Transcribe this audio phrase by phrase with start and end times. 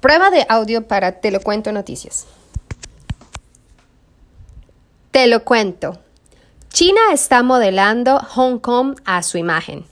[0.00, 2.26] Prueba de audio para Te lo cuento noticias.
[5.10, 5.98] Te lo cuento.
[6.72, 9.84] China está modelando Hong Kong a su imagen.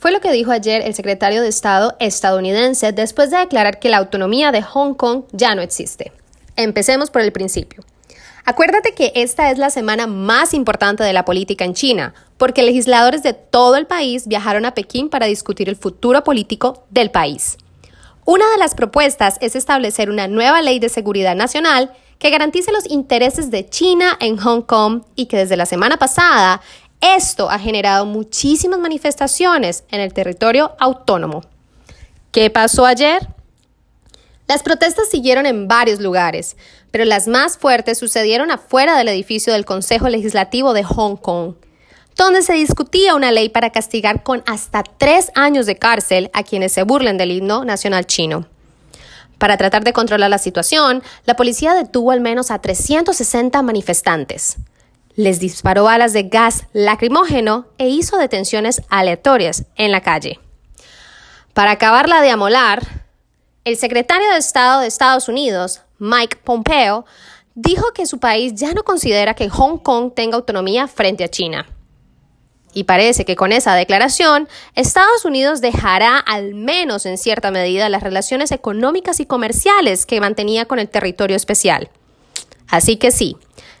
[0.00, 3.98] Fue lo que dijo ayer el secretario de Estado estadounidense después de declarar que la
[3.98, 6.10] autonomía de Hong Kong ya no existe.
[6.56, 7.84] Empecemos por el principio.
[8.44, 13.22] Acuérdate que esta es la semana más importante de la política en China, porque legisladores
[13.22, 17.56] de todo el país viajaron a Pekín para discutir el futuro político del país.
[18.26, 22.88] Una de las propuestas es establecer una nueva ley de seguridad nacional que garantice los
[22.88, 26.62] intereses de China en Hong Kong y que desde la semana pasada
[27.02, 31.42] esto ha generado muchísimas manifestaciones en el territorio autónomo.
[32.32, 33.28] ¿Qué pasó ayer?
[34.48, 36.56] Las protestas siguieron en varios lugares,
[36.90, 41.56] pero las más fuertes sucedieron afuera del edificio del Consejo Legislativo de Hong Kong
[42.16, 46.72] donde se discutía una ley para castigar con hasta tres años de cárcel a quienes
[46.72, 48.46] se burlen del himno nacional chino.
[49.38, 54.56] Para tratar de controlar la situación, la policía detuvo al menos a 360 manifestantes.
[55.16, 60.40] Les disparó balas de gas lacrimógeno e hizo detenciones aleatorias en la calle.
[61.52, 62.82] Para acabarla de amolar,
[63.64, 67.04] el secretario de Estado de Estados Unidos, Mike Pompeo,
[67.54, 71.66] dijo que su país ya no considera que Hong Kong tenga autonomía frente a China.
[72.74, 78.02] Y parece que con esa declaración, Estados Unidos dejará al menos en cierta medida las
[78.02, 81.88] relaciones económicas y comerciales que mantenía con el territorio especial.
[82.68, 83.36] Así que sí,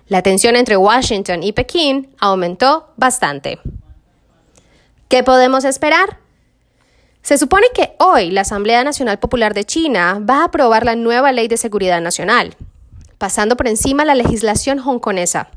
[0.06, 3.58] la tensión entre Washington y Pekín aumentó bastante.
[5.08, 6.18] ¿Qué podemos esperar?
[7.22, 11.32] Se supone que hoy la Asamblea Nacional Popular de China va a aprobar la nueva
[11.32, 12.54] ley de seguridad nacional,
[13.16, 15.48] pasando por encima la legislación hongkonesa.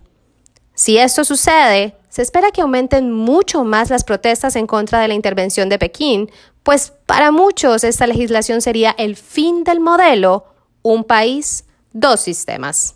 [0.73, 5.13] Si esto sucede, se espera que aumenten mucho más las protestas en contra de la
[5.13, 6.31] intervención de Pekín,
[6.63, 10.45] pues para muchos esta legislación sería el fin del modelo
[10.81, 12.95] un país, dos sistemas.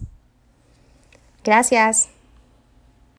[1.44, 2.10] Gracias.